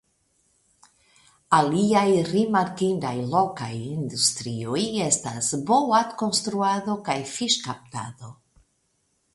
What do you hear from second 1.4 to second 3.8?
Aliaj rimarkindaj lokaj